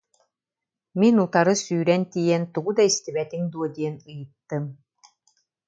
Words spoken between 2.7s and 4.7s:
да истибэтиҥ дуо диэн ыйыттым